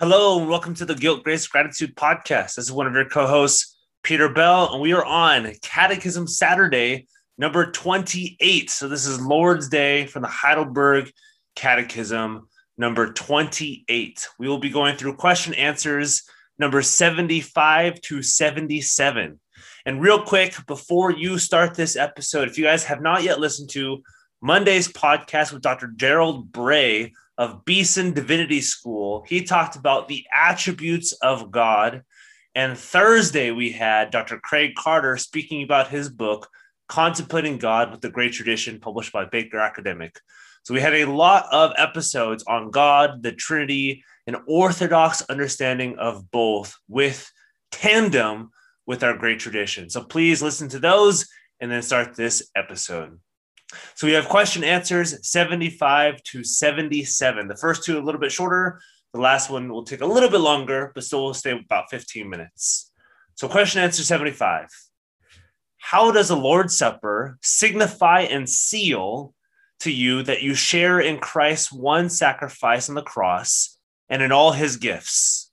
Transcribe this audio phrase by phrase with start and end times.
[0.00, 2.54] Hello, and welcome to the Guilt, Grace, Gratitude podcast.
[2.54, 7.08] This is one of your co hosts, Peter Bell, and we are on Catechism Saturday,
[7.36, 8.70] number 28.
[8.70, 11.10] So, this is Lord's Day from the Heidelberg
[11.56, 14.28] Catechism, number 28.
[14.38, 16.22] We will be going through question answers
[16.60, 19.40] number 75 to 77.
[19.84, 23.70] And real quick, before you start this episode, if you guys have not yet listened
[23.70, 24.04] to
[24.40, 25.88] Monday's podcast with Dr.
[25.88, 32.02] Gerald Bray of Beeson Divinity School, he talked about the attributes of God.
[32.54, 34.38] And Thursday, we had Dr.
[34.38, 36.48] Craig Carter speaking about his book,
[36.88, 40.18] Contemplating God with the Great Tradition, published by Baker Academic.
[40.64, 46.30] So we had a lot of episodes on God, the Trinity, an orthodox understanding of
[46.30, 47.30] both with
[47.70, 48.50] tandem
[48.86, 49.88] with our great tradition.
[49.90, 51.28] So please listen to those
[51.60, 53.20] and then start this episode.
[53.94, 57.48] So we have question answers 75 to 77.
[57.48, 58.80] The first two a little bit shorter.
[59.12, 62.28] The last one will take a little bit longer, but still will stay about 15
[62.28, 62.92] minutes.
[63.34, 64.68] So question answer 75.
[65.78, 69.34] How does the Lord's Supper signify and seal
[69.80, 74.52] to you that you share in Christ's one sacrifice on the cross and in all
[74.52, 75.50] his gifts?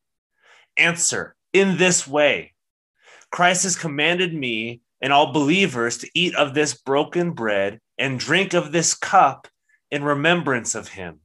[0.77, 2.53] Answer In this way,
[3.31, 8.53] Christ has commanded me and all believers to eat of this broken bread and drink
[8.53, 9.47] of this cup
[9.91, 11.19] in remembrance of him.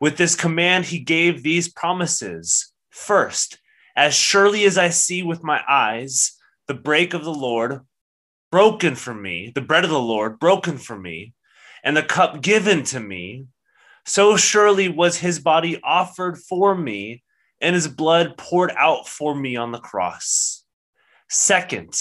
[0.00, 2.72] With this command, he gave these promises.
[2.90, 3.58] First,
[3.96, 6.32] as surely as I see with my eyes
[6.66, 7.80] the break of the Lord
[8.50, 11.34] broken for me, the bread of the Lord broken for me,
[11.82, 13.46] and the cup given to me,
[14.04, 17.22] so surely was his body offered for me
[17.60, 20.64] and his blood poured out for me on the cross.
[21.28, 21.94] Second,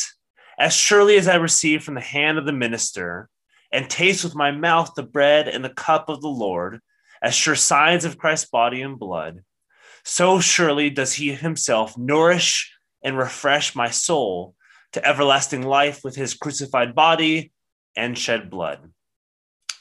[0.58, 3.30] as surely as I receive from the hand of the minister
[3.72, 6.80] and taste with my mouth the bread and the cup of the Lord,
[7.22, 9.44] as sure signs of Christ's body and blood,
[10.04, 14.56] so surely does he himself nourish and refresh my soul
[14.94, 17.52] to everlasting life with his crucified body
[17.96, 18.92] and shed blood.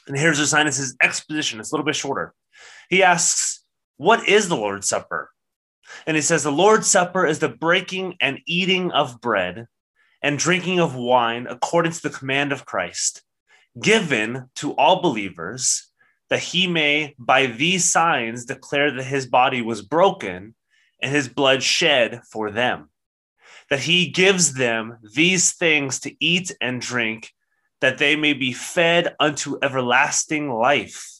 [0.07, 1.59] And here's Ursinus' exposition.
[1.59, 2.33] It's a little bit shorter.
[2.89, 3.63] He asks,
[3.97, 5.31] What is the Lord's Supper?
[6.05, 9.67] And he says, The Lord's Supper is the breaking and eating of bread
[10.21, 13.23] and drinking of wine according to the command of Christ,
[13.81, 15.89] given to all believers,
[16.29, 20.55] that he may, by these signs, declare that his body was broken
[21.01, 22.89] and his blood shed for them.
[23.69, 27.31] That he gives them these things to eat and drink
[27.81, 31.19] that they may be fed unto everlasting life,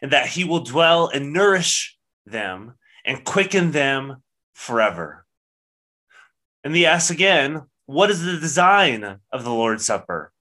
[0.00, 2.74] and that he will dwell and nourish them
[3.04, 4.22] and quicken them
[4.52, 5.24] forever.
[6.64, 10.32] And he asks again, What is the design of the Lord's Supper?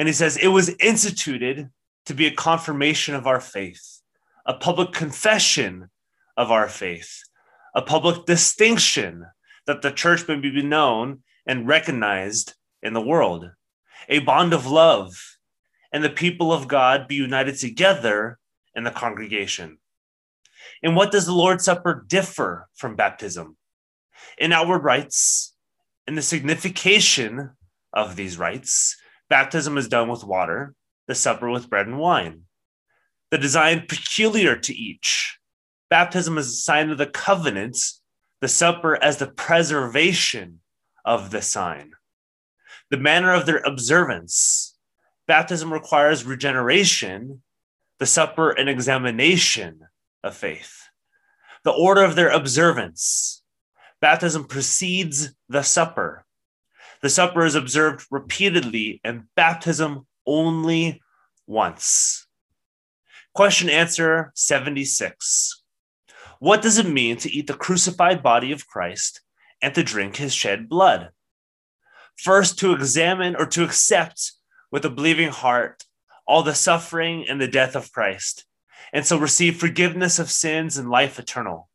[0.00, 1.68] And he says, It was instituted
[2.06, 4.00] to be a confirmation of our faith,
[4.46, 5.90] a public confession
[6.38, 7.22] of our faith,
[7.74, 9.26] a public distinction
[9.66, 13.50] that the church may be known and recognized in the world
[14.08, 15.36] a bond of love,
[15.92, 18.38] and the people of God be united together
[18.74, 19.80] in the congregation.
[20.82, 23.58] And what does the Lord's Supper differ from baptism?
[24.38, 25.54] In outward rites,
[26.06, 27.50] in the signification
[27.92, 28.96] of these rites,
[29.30, 30.74] baptism is done with water,
[31.08, 32.42] the supper with bread and wine.
[33.30, 35.38] The design peculiar to each.
[35.88, 37.78] Baptism is a sign of the covenant,
[38.42, 40.60] the supper as the preservation
[41.04, 41.94] of the sign
[42.90, 44.76] the manner of their observance.
[45.26, 47.42] Baptism requires regeneration,
[47.98, 49.80] the supper, an examination
[50.24, 50.88] of faith.
[51.62, 53.42] The order of their observance.
[54.00, 56.24] Baptism precedes the supper.
[57.02, 61.00] The supper is observed repeatedly, and baptism only
[61.46, 62.26] once.
[63.34, 65.62] Question answer 76.
[66.40, 69.20] What does it mean to eat the crucified body of Christ
[69.62, 71.10] and to drink his shed blood?
[72.16, 74.32] First, to examine or to accept
[74.70, 75.84] with a believing heart
[76.26, 78.44] all the suffering and the death of Christ,
[78.92, 81.68] and so receive forgiveness of sins and life eternal.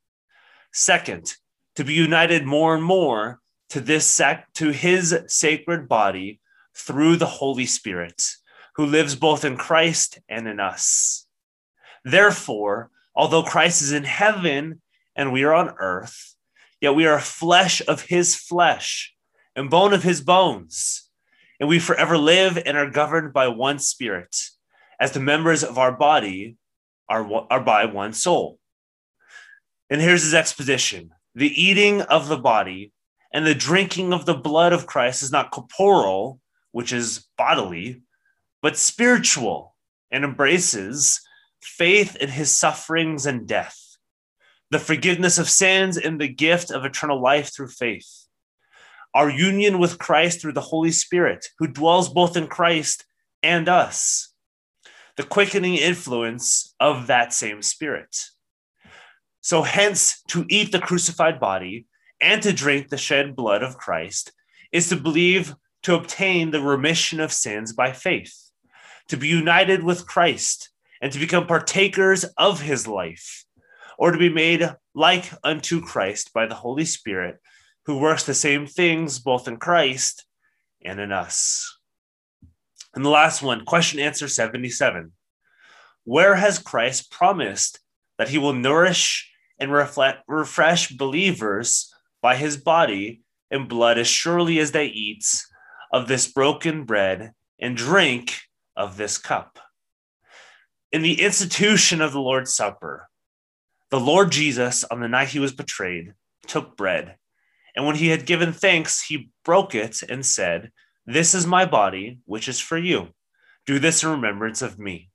[0.72, 1.36] Second,
[1.76, 3.40] to be united more and more
[3.70, 6.40] to this sec- to his sacred body
[6.76, 8.22] through the Holy Spirit,
[8.76, 11.28] who lives both in Christ and in us.
[12.04, 14.82] Therefore, although Christ is in heaven
[15.16, 16.36] and we are on earth,
[16.82, 19.16] yet we are flesh of his flesh
[19.56, 21.10] and bone of his bones.
[21.60, 24.36] And we forever live and are governed by one spirit,
[25.00, 26.58] as the members of our body
[27.08, 28.60] are, are by one soul.
[29.90, 32.92] And here's his exposition the eating of the body
[33.36, 36.40] and the drinking of the blood of Christ is not corporal,
[36.72, 38.02] which is bodily,
[38.62, 39.76] but spiritual
[40.10, 41.20] and embraces
[41.62, 43.98] faith in his sufferings and death,
[44.72, 48.26] the forgiveness of sins, and the gift of eternal life through faith.
[49.14, 53.04] Our union with Christ through the Holy Spirit, who dwells both in Christ
[53.44, 54.34] and us.
[55.18, 58.16] The quickening influence of that same Spirit.
[59.42, 61.88] So, hence, to eat the crucified body
[62.22, 64.32] and to drink the shed blood of Christ
[64.72, 68.50] is to believe to obtain the remission of sins by faith,
[69.08, 70.70] to be united with Christ,
[71.02, 73.46] and to become partakers of his life,
[73.98, 77.40] or to be made like unto Christ by the Holy Spirit,
[77.86, 80.26] who works the same things both in Christ
[80.84, 81.78] and in us.
[82.96, 85.12] And the last one, question answer 77.
[86.06, 87.80] Where has Christ promised
[88.18, 91.94] that he will nourish and reflect, refresh believers
[92.26, 95.24] by his body and blood as surely as they eat
[95.94, 98.40] of this broken bread and drink
[98.76, 99.60] of this cup.
[100.92, 103.10] In the institution of the Lord's Supper,
[103.92, 106.16] the Lord Jesus, on the night he was betrayed,
[106.48, 107.18] took bread.
[107.76, 110.72] And when he had given thanks, he broke it and said,
[111.06, 113.10] This is my body, which is for you.
[113.68, 115.12] Do this in remembrance of me.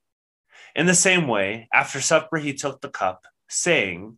[0.77, 4.15] In the same way, after supper, he took the cup, saying,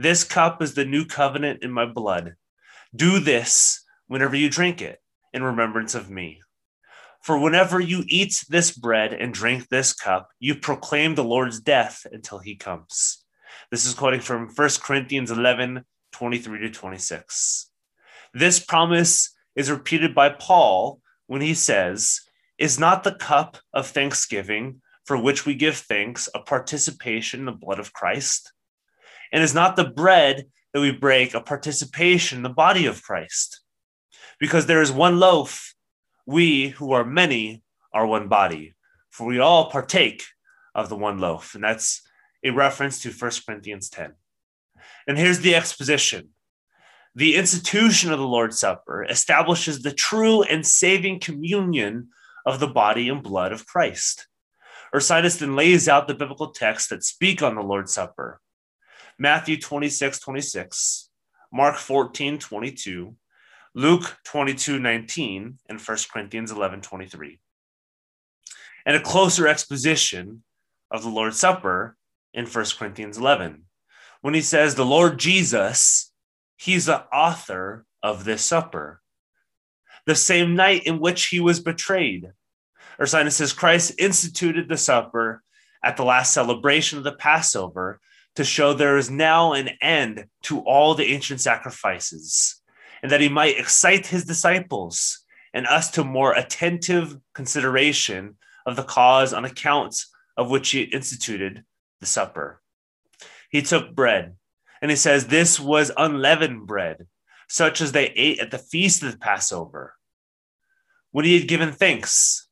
[0.00, 2.36] This cup is the new covenant in my blood.
[2.94, 5.00] Do this whenever you drink it
[5.32, 6.40] in remembrance of me.
[7.20, 12.06] For whenever you eat this bread and drink this cup, you proclaim the Lord's death
[12.12, 13.24] until he comes.
[13.72, 17.70] This is quoting from 1 Corinthians 11 23 to 26.
[18.32, 22.20] This promise is repeated by Paul when he says,
[22.56, 27.52] Is not the cup of thanksgiving for which we give thanks a participation in the
[27.52, 28.52] blood of Christ?
[29.32, 33.60] And is not the bread that we break a participation in the body of Christ?
[34.40, 35.74] Because there is one loaf,
[36.26, 38.74] we who are many are one body,
[39.10, 40.24] for we all partake
[40.74, 41.54] of the one loaf.
[41.54, 42.02] And that's
[42.44, 44.14] a reference to 1 Corinthians 10.
[45.06, 46.30] And here's the exposition
[47.14, 52.10] the institution of the Lord's Supper establishes the true and saving communion
[52.46, 54.28] of the body and blood of Christ.
[54.94, 58.40] Ursinus then lays out the biblical texts that speak on the Lord's Supper
[59.18, 61.10] Matthew 26, 26,
[61.52, 63.16] Mark 14, 22,
[63.74, 67.40] Luke 22, 19, and 1 Corinthians 11, 23.
[68.86, 70.44] And a closer exposition
[70.90, 71.96] of the Lord's Supper
[72.32, 73.64] in 1 Corinthians 11,
[74.20, 76.12] when he says, The Lord Jesus,
[76.56, 79.00] he's the author of this supper.
[80.06, 82.30] The same night in which he was betrayed.
[82.98, 85.42] or Ursinus says, Christ instituted the supper
[85.82, 88.00] at the last celebration of the Passover
[88.38, 92.62] to show there is now an end to all the ancient sacrifices,
[93.02, 98.84] and that he might excite his disciples and us to more attentive consideration of the
[98.84, 99.96] cause on account
[100.36, 101.64] of which he instituted
[101.98, 102.62] the supper.
[103.50, 104.36] He took bread,
[104.80, 107.08] and he says, This was unleavened bread,
[107.48, 109.94] such as they ate at the feast of the Passover.
[111.10, 112.46] When he had given thanks,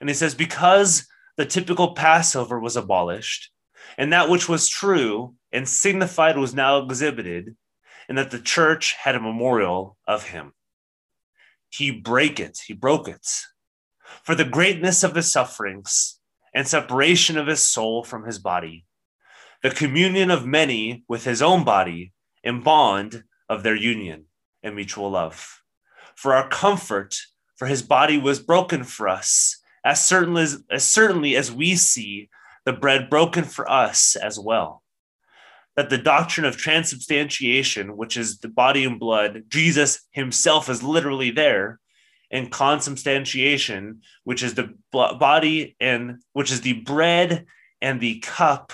[0.00, 3.50] and he says, Because the typical Passover was abolished,
[3.96, 7.56] and that which was true and signified was now exhibited,
[8.08, 10.52] and that the church had a memorial of him.
[11.68, 13.26] He break it, he broke it.
[14.22, 16.20] For the greatness of his sufferings
[16.52, 18.84] and separation of his soul from his body,
[19.62, 22.12] the communion of many with his own body,
[22.44, 24.26] and bond of their union
[24.62, 25.62] and mutual love.
[26.14, 27.16] For our comfort,
[27.56, 32.28] for his body was broken for us, as certainly as, as certainly as we see
[32.64, 34.82] the bread broken for us as well.
[35.76, 41.30] That the doctrine of transubstantiation, which is the body and blood, Jesus himself is literally
[41.30, 41.80] there,
[42.30, 47.46] and consubstantiation, which is the body and which is the bread
[47.80, 48.72] and the cup,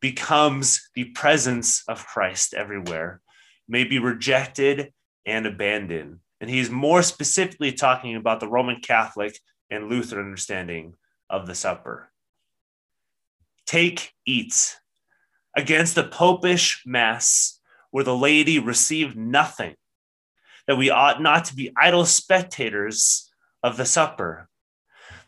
[0.00, 3.20] becomes the presence of Christ everywhere,
[3.68, 4.92] may be rejected
[5.24, 6.20] and abandoned.
[6.40, 9.38] And he's more specifically talking about the Roman Catholic
[9.70, 10.94] and Lutheran understanding
[11.28, 12.10] of the supper
[13.66, 14.78] take, eat,
[15.56, 19.74] against the popish mass where the laity received nothing,
[20.66, 23.30] that we ought not to be idle spectators
[23.62, 24.48] of the supper,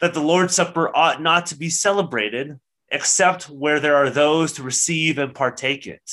[0.01, 2.59] that the Lord's Supper ought not to be celebrated
[2.91, 6.11] except where there are those to receive and partake it.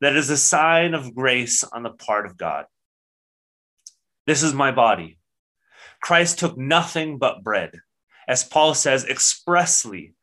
[0.00, 2.66] That is a sign of grace on the part of God.
[4.26, 5.18] This is my body.
[6.02, 7.80] Christ took nothing but bread,
[8.28, 10.14] as Paul says expressly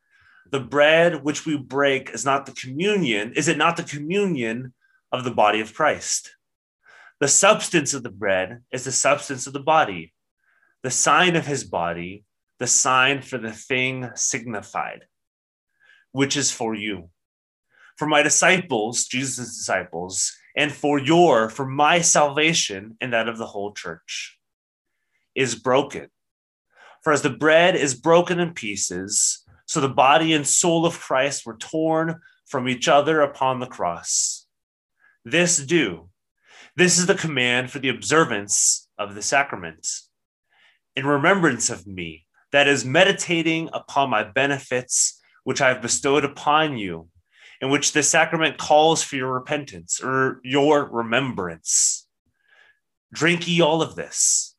[0.50, 4.74] the bread which we break is not the communion, is it not the communion
[5.12, 6.36] of the body of Christ?
[7.20, 10.14] The substance of the bread is the substance of the body,
[10.82, 12.24] the sign of his body,
[12.58, 15.06] the sign for the thing signified,
[16.12, 17.10] which is for you.
[18.00, 23.44] for my disciples, Jesus' disciples, and for your, for my salvation and that of the
[23.44, 24.38] whole church,
[25.34, 26.08] is broken.
[27.04, 31.46] For as the bread is broken in pieces, so the body and soul of Christ
[31.46, 34.44] were torn from each other upon the cross.
[35.24, 36.08] This do.
[36.74, 39.86] This is the command for the observance of the sacrament.
[40.96, 46.76] In remembrance of me, that is, meditating upon my benefits which I have bestowed upon
[46.76, 47.08] you,
[47.60, 52.08] in which the sacrament calls for your repentance or your remembrance.
[53.12, 54.56] Drink ye all of this.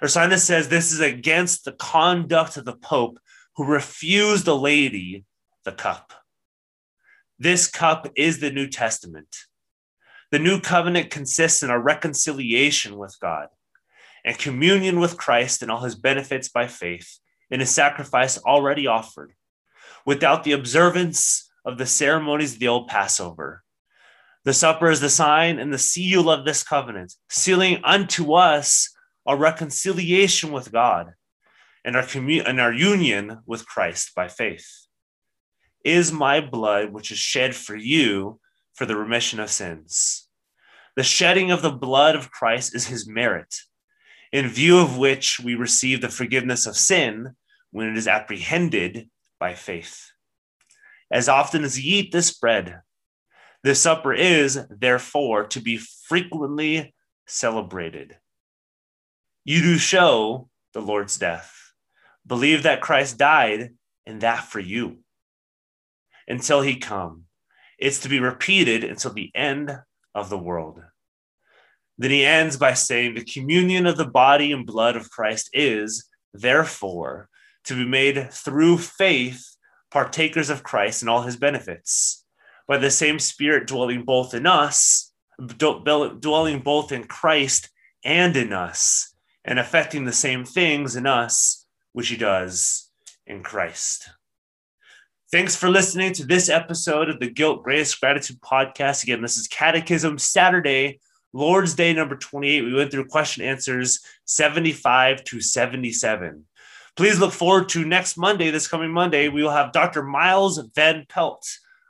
[0.00, 3.18] Ursinus says this is against the conduct of the Pope
[3.56, 5.24] who refused the lady
[5.64, 6.12] the cup.
[7.38, 9.34] This cup is the New Testament.
[10.30, 13.48] The new covenant consists in a reconciliation with God
[14.24, 17.18] and communion with Christ and all his benefits by faith
[17.50, 19.34] in a sacrifice already offered,
[20.06, 23.62] without the observance of the ceremonies of the old Passover.
[24.44, 28.94] The supper is the sign and the seal of this covenant, sealing unto us
[29.26, 31.14] a reconciliation with God
[31.84, 34.86] and our, commu- and our union with Christ by faith.
[35.84, 38.40] Is my blood, which is shed for you
[38.74, 40.28] for the remission of sins.
[40.96, 43.54] The shedding of the blood of Christ is his merit,
[44.32, 47.34] in view of which we receive the forgiveness of sin
[47.70, 50.10] when it is apprehended by faith.
[51.10, 52.80] As often as ye eat this bread,
[53.62, 56.94] this supper is, therefore, to be frequently
[57.26, 58.16] celebrated.
[59.44, 61.63] You do show the Lord's death.
[62.26, 63.74] Believe that Christ died,
[64.06, 64.98] and that for you,
[66.26, 67.24] until he come.
[67.78, 69.78] It's to be repeated until the end
[70.14, 70.80] of the world.
[71.98, 76.08] Then he ends by saying, The communion of the body and blood of Christ is,
[76.32, 77.28] therefore,
[77.64, 79.44] to be made through faith
[79.90, 82.24] partakers of Christ and all his benefits,
[82.66, 85.12] by the same Spirit dwelling both in us,
[85.58, 87.70] dwelling both in Christ
[88.04, 89.14] and in us,
[89.44, 91.63] and affecting the same things in us
[91.94, 92.90] which he does
[93.26, 94.10] in Christ.
[95.32, 99.04] Thanks for listening to this episode of the Guilt Grace Gratitude Podcast.
[99.04, 101.00] Again, this is Catechism Saturday,
[101.32, 102.62] Lord's Day number 28.
[102.62, 106.44] We went through question answers 75 to 77.
[106.96, 109.28] Please look forward to next Monday, this coming Monday.
[109.28, 110.02] We will have Dr.
[110.02, 111.46] Miles Van Pelt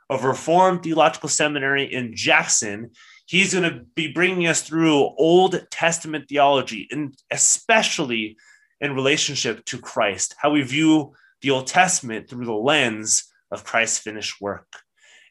[0.09, 2.91] of Reformed Theological Seminary in Jackson.
[3.25, 8.37] He's going to be bringing us through Old Testament theology, and especially
[8.81, 13.99] in relationship to Christ, how we view the Old Testament through the lens of Christ's
[13.99, 14.67] finished work.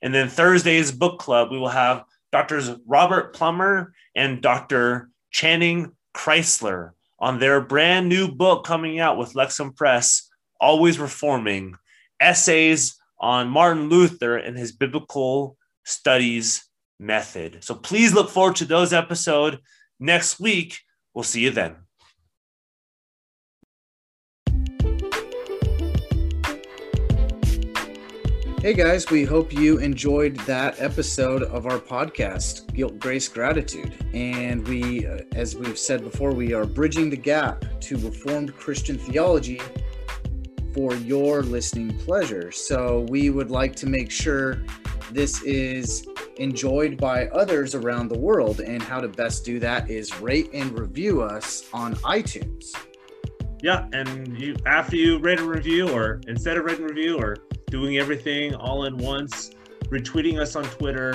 [0.02, 5.10] And then Thursday's book club, we will have Doctors Robert Plummer and Dr.
[5.30, 10.28] Channing Crisler on their brand new book coming out with Lexham Press,
[10.60, 11.74] Always Reforming
[12.20, 17.64] Essays on Martin Luther and his biblical studies method.
[17.64, 19.58] So please look forward to those episodes
[19.98, 20.78] next week.
[21.14, 21.84] We'll see you then.
[28.64, 33.92] Hey guys, we hope you enjoyed that episode of our podcast, Guilt, Grace, Gratitude.
[34.14, 38.97] And we, uh, as we've said before, we are bridging the gap to Reformed Christian
[38.97, 39.61] theology
[40.73, 42.50] for your listening pleasure.
[42.50, 44.64] So we would like to make sure
[45.11, 48.61] this is enjoyed by others around the world.
[48.61, 52.73] And how to best do that is rate and review us on iTunes.
[53.61, 57.37] Yeah, and you after you rate a review, or instead of rating review, or
[57.75, 59.50] doing everything all in once,
[59.87, 61.12] retweeting us on Twitter,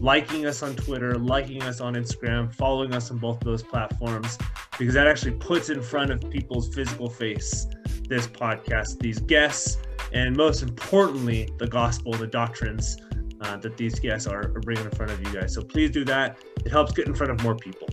[0.00, 4.38] liking us on Twitter, liking us on Instagram, following us on both of those platforms,
[4.78, 7.66] because that actually puts in front of people's physical face
[8.08, 9.76] this podcast, these guests,
[10.14, 12.96] and most importantly, the gospel, the doctrines
[13.42, 15.52] uh, that these guests are, are bringing in front of you guys.
[15.52, 16.38] So please do that.
[16.64, 17.86] It helps get in front of more people.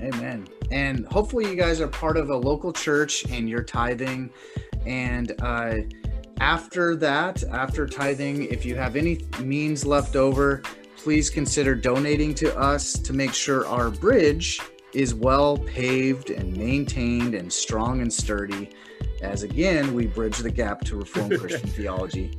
[0.00, 0.46] Amen.
[0.70, 4.30] And hopefully, you guys are part of a local church and you're tithing.
[4.86, 5.78] And uh,
[6.40, 10.62] after that, after tithing, if you have any means left over,
[10.96, 14.58] please consider donating to us to make sure our bridge
[14.94, 18.70] is well paved and maintained and strong and sturdy.
[19.22, 22.32] As again, we bridge the gap to Reformed Christian theology.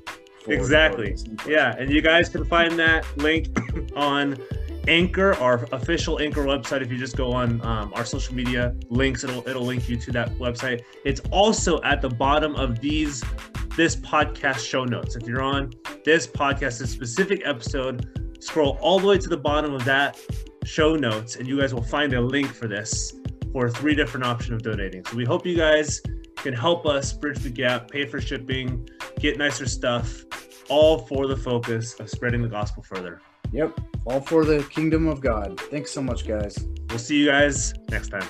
[0.47, 1.15] Exactly.
[1.47, 1.75] Yeah.
[1.77, 3.55] And you guys can find that link
[3.95, 4.35] on
[4.87, 6.81] Anchor, our official Anchor website.
[6.81, 10.11] If you just go on um, our social media links, it'll it'll link you to
[10.13, 10.81] that website.
[11.05, 13.23] It's also at the bottom of these
[13.75, 15.15] this podcast show notes.
[15.15, 15.71] If you're on
[16.03, 20.19] this podcast, this specific episode, scroll all the way to the bottom of that
[20.65, 23.13] show notes, and you guys will find a link for this
[23.51, 25.03] for three different options of donating.
[25.05, 26.01] So we hope you guys
[26.35, 28.87] can help us bridge the gap, pay for shipping,
[29.19, 30.23] get nicer stuff,
[30.69, 33.21] all for the focus of spreading the gospel further.
[33.51, 33.79] Yep.
[34.05, 35.59] All for the kingdom of God.
[35.59, 36.57] Thanks so much, guys.
[36.89, 38.25] We'll see you guys next time.